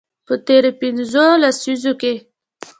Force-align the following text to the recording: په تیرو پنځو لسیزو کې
په 0.25 0.33
تیرو 0.45 0.71
پنځو 0.81 1.25
لسیزو 1.43 1.91
کې 2.01 2.13